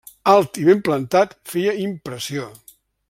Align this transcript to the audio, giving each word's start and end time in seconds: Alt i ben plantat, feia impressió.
Alt 0.31 0.57
i 0.61 0.65
ben 0.69 0.81
plantat, 0.87 1.35
feia 1.53 1.77
impressió. 1.85 2.49